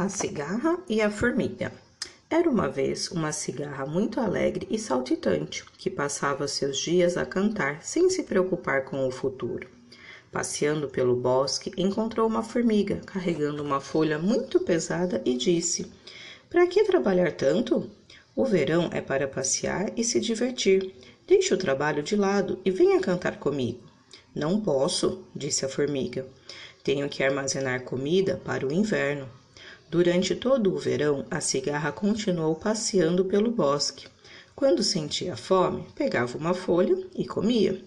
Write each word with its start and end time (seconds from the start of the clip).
A 0.00 0.08
cigarra 0.08 0.78
e 0.88 1.02
a 1.02 1.10
formiga. 1.10 1.70
Era 2.30 2.48
uma 2.48 2.70
vez 2.70 3.10
uma 3.10 3.32
cigarra 3.32 3.84
muito 3.84 4.18
alegre 4.18 4.66
e 4.70 4.78
saltitante, 4.78 5.62
que 5.76 5.90
passava 5.90 6.48
seus 6.48 6.78
dias 6.78 7.18
a 7.18 7.26
cantar 7.26 7.82
sem 7.82 8.08
se 8.08 8.22
preocupar 8.22 8.86
com 8.86 9.06
o 9.06 9.10
futuro. 9.10 9.68
Passeando 10.32 10.88
pelo 10.88 11.14
bosque, 11.14 11.70
encontrou 11.76 12.26
uma 12.26 12.42
formiga 12.42 12.96
carregando 13.04 13.62
uma 13.62 13.78
folha 13.78 14.18
muito 14.18 14.58
pesada 14.60 15.20
e 15.22 15.36
disse: 15.36 15.92
Para 16.48 16.66
que 16.66 16.82
trabalhar 16.82 17.32
tanto? 17.32 17.90
O 18.34 18.46
verão 18.46 18.88
é 18.94 19.02
para 19.02 19.28
passear 19.28 19.92
e 19.98 20.02
se 20.02 20.18
divertir. 20.18 20.94
Deixe 21.26 21.52
o 21.52 21.58
trabalho 21.58 22.02
de 22.02 22.16
lado 22.16 22.58
e 22.64 22.70
venha 22.70 23.00
cantar 23.00 23.38
comigo. 23.38 23.82
Não 24.34 24.62
posso, 24.62 25.26
disse 25.36 25.66
a 25.66 25.68
formiga. 25.68 26.26
Tenho 26.82 27.06
que 27.06 27.22
armazenar 27.22 27.82
comida 27.82 28.40
para 28.42 28.66
o 28.66 28.72
inverno. 28.72 29.28
Durante 29.90 30.36
todo 30.36 30.72
o 30.72 30.78
verão, 30.78 31.26
a 31.28 31.40
cigarra 31.40 31.90
continuou 31.90 32.54
passeando 32.54 33.24
pelo 33.24 33.50
bosque. 33.50 34.06
Quando 34.54 34.84
sentia 34.84 35.36
fome, 35.36 35.84
pegava 35.96 36.38
uma 36.38 36.54
folha 36.54 36.96
e 37.12 37.26
comia. 37.26 37.82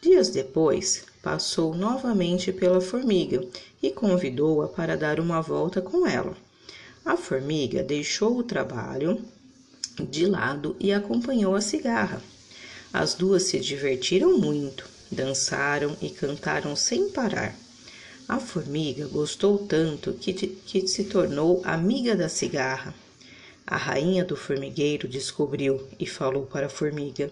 Dias 0.00 0.28
depois, 0.28 1.04
passou 1.20 1.74
novamente 1.74 2.52
pela 2.52 2.80
formiga 2.80 3.44
e 3.82 3.90
convidou-a 3.90 4.68
para 4.68 4.96
dar 4.96 5.18
uma 5.18 5.40
volta 5.40 5.82
com 5.82 6.06
ela. 6.06 6.36
A 7.04 7.16
formiga 7.16 7.82
deixou 7.82 8.38
o 8.38 8.44
trabalho 8.44 9.20
de 9.98 10.26
lado 10.26 10.76
e 10.78 10.92
acompanhou 10.92 11.56
a 11.56 11.60
cigarra. 11.60 12.22
As 12.92 13.14
duas 13.14 13.42
se 13.42 13.58
divertiram 13.58 14.38
muito, 14.38 14.88
dançaram 15.10 15.96
e 16.00 16.08
cantaram 16.08 16.76
sem 16.76 17.10
parar. 17.10 17.52
A 18.32 18.38
formiga 18.40 19.06
gostou 19.08 19.58
tanto 19.58 20.14
que, 20.14 20.32
que 20.32 20.88
se 20.88 21.04
tornou 21.04 21.60
amiga 21.66 22.16
da 22.16 22.30
cigarra. 22.30 22.94
A 23.66 23.76
rainha 23.76 24.24
do 24.24 24.34
formigueiro 24.34 25.06
descobriu 25.06 25.86
e 26.00 26.06
falou 26.06 26.46
para 26.46 26.64
a 26.64 26.70
formiga: 26.70 27.30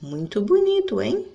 Muito 0.00 0.40
bonito, 0.40 1.02
hein? 1.02 1.26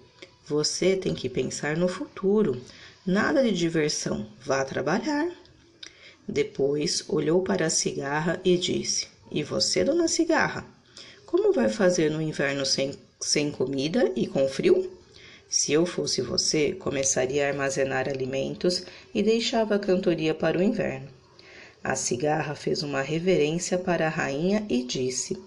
Você 0.48 0.96
tem 0.96 1.14
que 1.14 1.28
pensar 1.28 1.76
no 1.76 1.90
futuro. 1.90 2.62
Nada 3.06 3.44
de 3.44 3.52
diversão. 3.52 4.26
Vá 4.46 4.64
trabalhar. 4.64 5.30
Depois 6.26 7.04
olhou 7.10 7.44
para 7.44 7.66
a 7.66 7.70
cigarra 7.70 8.40
e 8.46 8.58
disse: 8.58 9.10
E 9.30 9.44
você, 9.44 9.84
dona 9.84 10.08
cigarra? 10.08 10.66
Como 11.26 11.52
vai 11.52 11.68
fazer 11.68 12.10
no 12.10 12.22
inverno 12.22 12.66
sem, 12.66 12.98
sem 13.20 13.52
comida 13.52 14.10
e 14.16 14.26
com 14.26 14.48
frio? 14.48 15.01
Se 15.52 15.74
eu 15.74 15.86
fosse 15.86 16.22
você, 16.22 16.72
começaria 16.72 17.46
a 17.46 17.50
armazenar 17.50 18.08
alimentos 18.08 18.86
e 19.14 19.22
deixava 19.22 19.76
a 19.76 19.80
cantoria 19.80 20.34
para 20.34 20.58
o 20.58 20.64
inverno. 20.64 21.10
A 21.84 21.94
cigarra 21.94 22.56
fez 22.56 22.84
uma 22.84 23.02
reverência 23.02 23.78
para 23.78 24.08
a 24.08 24.10
rainha 24.10 24.66
e 24.70 24.82
disse: 24.82 25.38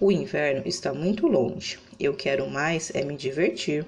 O 0.00 0.10
inverno 0.10 0.64
está 0.66 0.92
muito 0.92 1.28
longe. 1.28 1.78
Eu 2.00 2.12
quero 2.12 2.50
mais 2.50 2.90
é 2.92 3.04
me 3.04 3.16
divertir. 3.16 3.86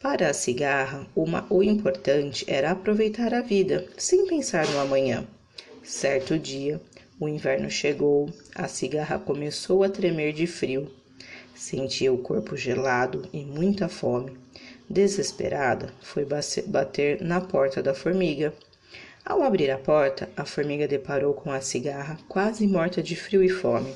Para 0.00 0.30
a 0.30 0.32
cigarra, 0.32 1.06
uma, 1.14 1.46
o 1.50 1.62
importante 1.62 2.42
era 2.48 2.70
aproveitar 2.70 3.34
a 3.34 3.42
vida, 3.42 3.86
sem 3.98 4.26
pensar 4.26 4.66
no 4.68 4.80
amanhã. 4.80 5.28
Certo 5.82 6.38
dia, 6.38 6.80
o 7.20 7.28
inverno 7.28 7.68
chegou, 7.68 8.32
a 8.54 8.66
cigarra 8.66 9.18
começou 9.18 9.84
a 9.84 9.90
tremer 9.90 10.32
de 10.32 10.46
frio. 10.46 10.90
Sentia 11.54 12.10
o 12.10 12.16
corpo 12.16 12.56
gelado 12.56 13.28
e 13.34 13.44
muita 13.44 13.86
fome. 13.86 14.42
Desesperada, 14.88 15.94
foi 16.02 16.26
bater 16.66 17.22
na 17.22 17.40
porta 17.40 17.82
da 17.82 17.94
formiga. 17.94 18.52
Ao 19.24 19.42
abrir 19.42 19.70
a 19.70 19.78
porta, 19.78 20.28
a 20.36 20.44
formiga 20.44 20.86
deparou 20.86 21.32
com 21.32 21.50
a 21.50 21.62
cigarra, 21.62 22.18
quase 22.28 22.66
morta 22.66 23.02
de 23.02 23.16
frio 23.16 23.42
e 23.42 23.48
fome. 23.48 23.94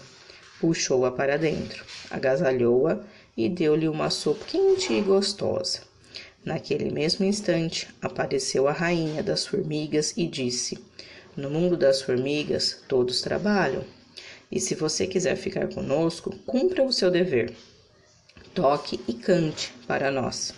Puxou-a 0.58 1.12
para 1.12 1.36
dentro, 1.36 1.84
agasalhou-a 2.10 3.00
e 3.36 3.50
deu-lhe 3.50 3.86
uma 3.86 4.08
sopa 4.08 4.46
quente 4.46 4.94
e 4.94 5.02
gostosa. 5.02 5.80
Naquele 6.42 6.90
mesmo 6.90 7.26
instante, 7.26 7.88
apareceu 8.00 8.66
a 8.66 8.72
rainha 8.72 9.22
das 9.22 9.46
formigas 9.46 10.14
e 10.16 10.26
disse: 10.26 10.82
No 11.36 11.50
mundo 11.50 11.76
das 11.76 12.00
formigas, 12.00 12.82
todos 12.88 13.20
trabalham. 13.20 13.84
E 14.50 14.58
se 14.58 14.74
você 14.74 15.06
quiser 15.06 15.36
ficar 15.36 15.68
conosco, 15.68 16.34
cumpra 16.46 16.82
o 16.82 16.92
seu 16.92 17.10
dever. 17.10 17.52
Toque 18.54 18.98
e 19.06 19.12
cante 19.12 19.74
para 19.86 20.10
nós 20.10 20.54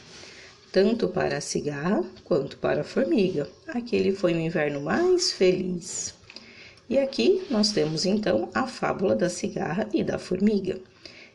tanto 0.73 1.09
para 1.09 1.39
a 1.39 1.41
cigarra 1.41 2.05
quanto 2.25 2.57
para 2.59 2.83
a 2.83 2.85
formiga. 2.85 3.49
Aquele 3.69 4.13
foi 4.13 4.35
o 4.35 4.41
inverno 4.41 4.81
mais 4.81 5.33
feliz. 5.33 6.15
E 6.89 6.99
aqui 6.99 7.47
nós 7.51 7.73
temos 7.73 8.05
então 8.05 8.49
a 8.55 8.67
fábula 8.67 9.15
da 9.15 9.29
cigarra 9.29 9.89
e 9.93 10.03
da 10.03 10.19
formiga. 10.19 10.79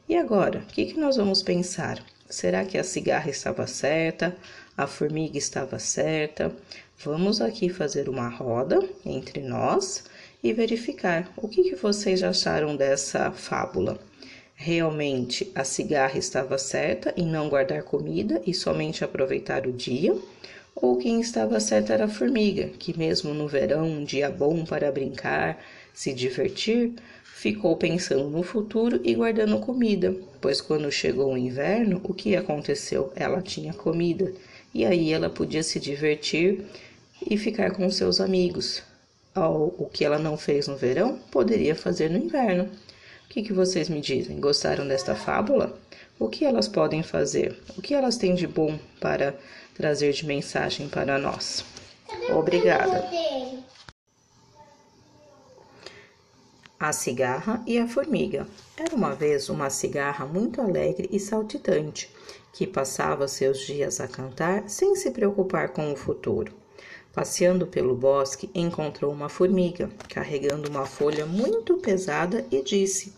E 0.08 0.16
agora, 0.16 0.60
o 0.60 0.74
que, 0.74 0.86
que 0.86 1.00
nós 1.00 1.18
vamos 1.18 1.42
pensar? 1.42 2.04
Será 2.30 2.66
que 2.66 2.78
a 2.78 2.84
cigarra 2.84 3.30
estava 3.30 3.66
certa? 3.66 4.36
A 4.78 4.86
formiga 4.86 5.38
estava 5.38 5.80
certa? 5.80 6.52
Vamos 7.04 7.42
aqui 7.42 7.70
fazer 7.70 8.10
uma 8.10 8.30
roda 8.30 8.80
entre 9.06 9.42
nós 9.42 10.04
e 10.44 10.54
verificar 10.54 11.32
o 11.38 11.48
que, 11.48 11.64
que 11.64 11.76
vocês 11.76 12.22
acharam 12.24 12.76
dessa 12.76 13.32
fábula. 13.32 14.00
Realmente 14.56 15.52
a 15.54 15.64
cigarra 15.64 16.18
estava 16.18 16.58
certa 16.58 17.14
em 17.18 17.26
não 17.28 17.50
guardar 17.50 17.84
comida 17.84 18.42
e 18.48 18.54
somente 18.54 19.04
aproveitar 19.04 19.68
o 19.68 19.74
dia, 19.74 20.16
ou 20.74 20.98
quem 20.98 21.22
estava 21.22 21.60
certa 21.60 21.94
era 21.94 22.06
a 22.06 22.10
formiga, 22.10 22.70
que, 22.80 22.98
mesmo 22.98 23.34
no 23.34 23.48
verão, 23.48 23.86
um 23.86 24.04
dia 24.04 24.30
bom 24.30 24.66
para 24.66 24.92
brincar, 24.92 25.62
se 25.94 26.14
divertir, 26.14 26.94
ficou 27.24 27.78
pensando 27.78 28.30
no 28.30 28.44
futuro 28.44 29.00
e 29.04 29.14
guardando 29.14 29.60
comida, 29.60 30.16
pois 30.42 30.62
quando 30.62 30.92
chegou 30.92 31.34
o 31.34 31.38
inverno, 31.38 32.02
o 32.04 32.14
que 32.14 32.36
aconteceu? 32.36 33.12
Ela 33.16 33.42
tinha 33.42 33.74
comida 33.74 34.34
e 34.74 34.86
aí 34.86 35.14
ela 35.14 35.30
podia 35.30 35.64
se 35.64 35.80
divertir 35.80 36.66
e 37.30 37.38
ficar 37.38 37.72
com 37.72 37.90
seus 37.90 38.20
amigos. 38.20 38.82
O 39.36 39.86
que 39.86 40.04
ela 40.04 40.18
não 40.18 40.38
fez 40.38 40.68
no 40.68 40.76
verão, 40.76 41.20
poderia 41.30 41.76
fazer 41.76 42.10
no 42.10 42.18
inverno. 42.18 42.70
O 43.26 43.28
que, 43.36 43.44
que 43.44 43.54
vocês 43.54 43.90
me 43.90 44.00
dizem? 44.00 44.40
Gostaram 44.40 44.88
desta 44.88 45.14
fábula? 45.14 45.78
O 46.18 46.30
que 46.30 46.46
elas 46.46 46.68
podem 46.68 47.04
fazer? 47.04 47.62
O 47.78 47.82
que 47.82 47.94
elas 47.94 48.16
têm 48.16 48.34
de 48.34 48.48
bom 48.48 48.80
para 49.02 49.38
trazer 49.74 50.14
de 50.14 50.26
mensagem 50.26 50.88
para 50.88 51.18
nós? 51.18 51.66
Obrigada. 52.34 53.04
A 56.80 56.94
cigarra 56.94 57.62
e 57.68 57.78
a 57.78 57.88
formiga. 57.88 58.48
Era 58.78 58.96
uma 58.96 59.14
vez 59.14 59.50
uma 59.50 59.70
cigarra 59.70 60.26
muito 60.26 60.62
alegre 60.62 61.10
e 61.12 61.20
saltitante, 61.20 62.10
que 62.54 62.66
passava 62.66 63.28
seus 63.28 63.60
dias 63.60 64.00
a 64.00 64.08
cantar 64.08 64.70
sem 64.70 64.96
se 64.96 65.12
preocupar 65.12 65.70
com 65.70 65.92
o 65.92 65.96
futuro. 65.96 66.65
Passeando 67.14 67.66
pelo 67.66 67.96
bosque, 67.96 68.50
encontrou 68.54 69.12
uma 69.12 69.30
formiga, 69.30 69.90
carregando 70.10 70.70
uma 70.70 70.86
folha 70.86 71.26
muito 71.26 71.78
pesada, 71.78 72.46
e 72.52 72.62
disse: 72.62 73.14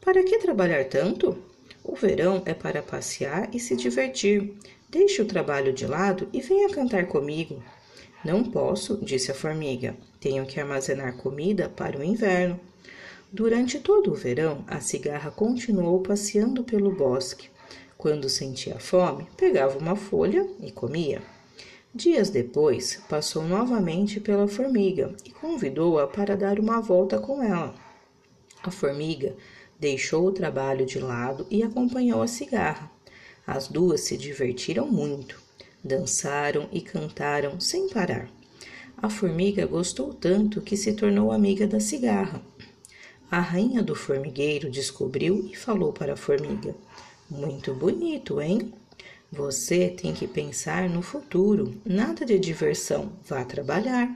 Para 0.00 0.22
que 0.22 0.38
trabalhar 0.38 0.84
tanto? 0.84 1.36
O 1.82 1.96
verão 1.96 2.42
é 2.44 2.54
para 2.54 2.82
passear 2.82 3.48
e 3.52 3.58
se 3.58 3.74
divertir. 3.74 4.54
Deixe 4.88 5.22
o 5.22 5.26
trabalho 5.26 5.72
de 5.72 5.86
lado 5.86 6.28
e 6.32 6.40
venha 6.40 6.68
cantar 6.68 7.06
comigo. 7.06 7.62
Não 8.24 8.44
posso, 8.44 8.98
disse 9.02 9.30
a 9.32 9.34
formiga. 9.34 9.96
Tenho 10.20 10.46
que 10.46 10.60
armazenar 10.60 11.16
comida 11.16 11.68
para 11.68 11.98
o 11.98 12.04
inverno. 12.04 12.60
Durante 13.32 13.80
todo 13.80 14.12
o 14.12 14.14
verão, 14.14 14.62
a 14.68 14.78
cigarra 14.78 15.30
continuou 15.30 16.00
passeando 16.00 16.62
pelo 16.62 16.94
bosque. 16.94 17.48
Quando 17.96 18.28
sentia 18.28 18.78
fome, 18.78 19.26
pegava 19.36 19.78
uma 19.78 19.96
folha 19.96 20.46
e 20.60 20.70
comia. 20.70 21.22
Dias 21.94 22.30
depois, 22.30 23.02
passou 23.06 23.42
novamente 23.42 24.18
pela 24.18 24.48
formiga 24.48 25.14
e 25.26 25.30
convidou-a 25.30 26.06
para 26.06 26.34
dar 26.34 26.58
uma 26.58 26.80
volta 26.80 27.18
com 27.18 27.42
ela. 27.42 27.74
A 28.62 28.70
formiga 28.70 29.36
deixou 29.78 30.26
o 30.26 30.32
trabalho 30.32 30.86
de 30.86 30.98
lado 30.98 31.46
e 31.50 31.62
acompanhou 31.62 32.22
a 32.22 32.26
cigarra. 32.26 32.90
As 33.46 33.68
duas 33.68 34.00
se 34.00 34.16
divertiram 34.16 34.86
muito, 34.86 35.38
dançaram 35.84 36.66
e 36.72 36.80
cantaram 36.80 37.60
sem 37.60 37.90
parar. 37.90 38.30
A 38.96 39.10
formiga 39.10 39.66
gostou 39.66 40.14
tanto 40.14 40.62
que 40.62 40.78
se 40.78 40.94
tornou 40.94 41.30
amiga 41.30 41.66
da 41.66 41.78
cigarra. 41.78 42.40
A 43.30 43.40
rainha 43.40 43.82
do 43.82 43.94
formigueiro 43.94 44.70
descobriu 44.70 45.46
e 45.46 45.54
falou 45.54 45.92
para 45.92 46.14
a 46.14 46.16
formiga: 46.16 46.74
Muito 47.28 47.74
bonito, 47.74 48.40
hein? 48.40 48.72
Você 49.34 49.88
tem 49.88 50.12
que 50.12 50.26
pensar 50.26 50.90
no 50.90 51.00
futuro, 51.00 51.80
nada 51.86 52.22
de 52.22 52.38
diversão, 52.38 53.10
vá 53.26 53.42
trabalhar. 53.42 54.14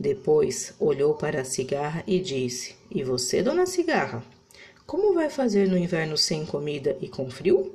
Depois 0.00 0.72
olhou 0.80 1.12
para 1.12 1.42
a 1.42 1.44
cigarra 1.44 2.02
e 2.06 2.18
disse: 2.18 2.74
E 2.90 3.02
você, 3.02 3.42
dona 3.42 3.66
cigarra? 3.66 4.24
Como 4.86 5.12
vai 5.12 5.28
fazer 5.28 5.68
no 5.68 5.76
inverno 5.76 6.16
sem 6.16 6.46
comida 6.46 6.96
e 6.98 7.08
com 7.08 7.30
frio? 7.30 7.74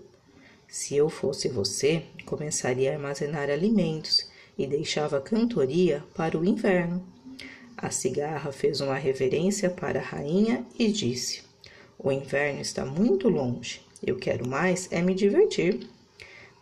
Se 0.68 0.96
eu 0.96 1.10
fosse 1.10 1.48
você, 1.48 2.02
começaria 2.26 2.90
a 2.90 2.96
armazenar 2.96 3.52
alimentos 3.52 4.28
e 4.58 4.66
deixava 4.66 5.18
a 5.18 5.22
cantoria 5.22 6.04
para 6.16 6.40
o 6.40 6.44
inverno. 6.44 7.06
A 7.78 7.92
cigarra 7.92 8.52
fez 8.52 8.82
uma 8.82 8.96
reverência 8.96 9.70
para 9.70 10.00
a 10.00 10.04
rainha 10.04 10.66
e 10.78 10.92
disse: 10.92 11.44
O 12.00 12.12
inverno 12.12 12.62
está 12.62 12.84
muito 12.84 13.30
longe. 13.30 13.80
Eu 14.04 14.18
quero 14.18 14.48
mais 14.48 14.92
é 14.92 15.04
me 15.04 15.14
divertir. 15.14 15.88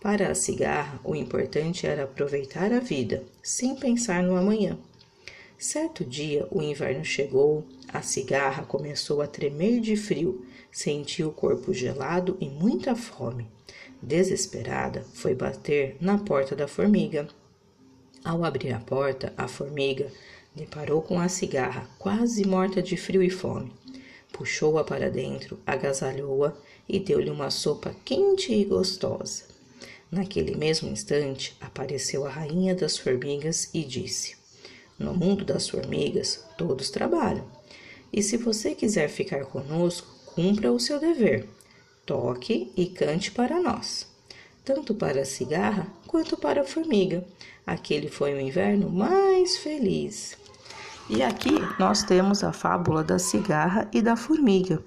Para 0.01 0.29
a 0.29 0.35
cigarra, 0.35 0.99
o 1.03 1.15
importante 1.15 1.87
era 1.87 2.03
aproveitar 2.03 2.71
a 2.71 2.79
vida, 2.79 3.23
sem 3.41 3.75
pensar 3.75 4.21
no 4.21 4.35
amanhã. 4.35 4.77
Certo 5.57 6.03
dia, 6.03 6.47
o 6.51 6.61
inverno 6.61 7.03
chegou, 7.03 7.65
a 7.87 8.01
cigarra 8.01 8.63
começou 8.63 9.21
a 9.21 9.27
tremer 9.27 9.79
de 9.79 9.95
frio, 9.95 10.45
sentiu 10.71 11.29
o 11.29 11.33
corpo 11.33 11.73
gelado 11.73 12.37
e 12.39 12.49
muita 12.49 12.95
fome. 12.95 13.47
Desesperada, 14.01 15.05
foi 15.13 15.33
bater 15.33 15.95
na 15.99 16.17
porta 16.17 16.55
da 16.55 16.67
formiga. 16.67 17.27
Ao 18.23 18.43
abrir 18.43 18.73
a 18.73 18.79
porta, 18.79 19.33
a 19.37 19.47
formiga 19.47 20.11
deparou 20.53 21.01
com 21.01 21.19
a 21.19 21.29
cigarra, 21.29 21.89
quase 21.97 22.45
morta 22.45 22.81
de 22.81 22.97
frio 22.97 23.23
e 23.23 23.29
fome. 23.29 23.71
Puxou-a 24.31 24.83
para 24.83 25.09
dentro, 25.09 25.57
agasalhou-a 25.65 26.53
e 26.87 26.99
deu-lhe 26.99 27.29
uma 27.29 27.49
sopa 27.49 27.95
quente 28.03 28.53
e 28.53 28.65
gostosa. 28.65 29.54
Naquele 30.15 30.55
mesmo 30.55 30.87
instante, 30.89 31.57
apareceu 31.59 32.25
a 32.25 32.29
rainha 32.29 32.73
das 32.73 32.97
formigas 32.97 33.69
e 33.73 33.83
disse: 33.83 34.37
No 34.97 35.13
mundo 35.13 35.43
das 35.43 35.67
formigas, 35.67 36.41
todos 36.57 36.89
trabalham. 36.89 37.43
E 38.13 38.23
se 38.23 38.37
você 38.37 38.73
quiser 38.73 39.09
ficar 39.09 39.43
conosco, 39.43 40.07
cumpra 40.27 40.71
o 40.71 40.79
seu 40.79 41.01
dever. 41.01 41.45
Toque 42.05 42.71
e 42.77 42.85
cante 42.85 43.29
para 43.29 43.59
nós, 43.59 44.07
tanto 44.63 44.95
para 44.95 45.19
a 45.19 45.25
cigarra 45.25 45.85
quanto 46.07 46.37
para 46.37 46.61
a 46.61 46.65
formiga. 46.65 47.27
Aquele 47.67 48.07
foi 48.07 48.33
o 48.33 48.39
inverno 48.39 48.89
mais 48.89 49.57
feliz. 49.57 50.37
E 51.09 51.21
aqui 51.23 51.55
nós 51.77 52.03
temos 52.03 52.41
a 52.41 52.53
fábula 52.53 53.03
da 53.03 53.19
cigarra 53.19 53.89
e 53.91 54.01
da 54.01 54.15
formiga. 54.15 54.81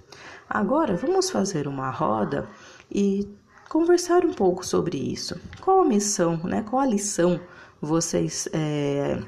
Agora 0.48 0.96
vamos 0.96 1.28
fazer 1.28 1.68
uma 1.68 1.90
roda 1.90 2.48
e 2.90 3.28
conversar 3.68 4.24
um 4.24 4.32
pouco 4.32 4.64
sobre 4.64 4.96
isso. 4.96 5.38
Qual 5.60 5.80
a 5.80 5.84
missão, 5.84 6.38
né? 6.44 6.62
Qual 6.68 6.80
a 6.80 6.86
lição 6.86 7.40
vocês 7.80 8.48
é, 8.52 9.20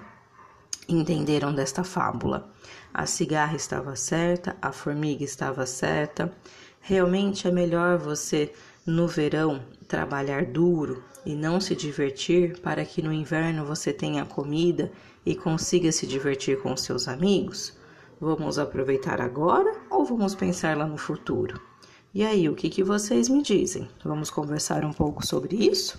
entenderam 0.88 1.54
desta 1.54 1.84
fábula? 1.84 2.50
A 2.92 3.06
cigarra 3.06 3.54
estava 3.54 3.94
certa, 3.94 4.56
a 4.60 4.72
formiga 4.72 5.22
estava 5.22 5.66
certa. 5.66 6.32
Realmente 6.80 7.46
é 7.46 7.50
melhor 7.50 7.98
você 7.98 8.52
no 8.86 9.06
verão 9.06 9.62
trabalhar 9.86 10.46
duro 10.46 11.04
e 11.24 11.34
não 11.34 11.60
se 11.60 11.76
divertir 11.76 12.58
para 12.60 12.84
que 12.84 13.02
no 13.02 13.12
inverno 13.12 13.64
você 13.64 13.92
tenha 13.92 14.24
comida 14.24 14.90
e 15.24 15.34
consiga 15.34 15.92
se 15.92 16.06
divertir 16.06 16.60
com 16.62 16.74
seus 16.76 17.06
amigos? 17.06 17.78
Vamos 18.18 18.58
aproveitar 18.58 19.20
agora 19.20 19.74
ou 19.90 20.04
vamos 20.04 20.34
pensar 20.34 20.76
lá 20.76 20.86
no 20.86 20.96
futuro? 20.96 21.69
E 22.12 22.24
aí, 22.24 22.48
o 22.48 22.56
que, 22.56 22.68
que 22.68 22.82
vocês 22.82 23.28
me 23.28 23.40
dizem? 23.40 23.88
Vamos 24.04 24.30
conversar 24.30 24.84
um 24.84 24.92
pouco 24.92 25.24
sobre 25.24 25.56
isso? 25.56 25.96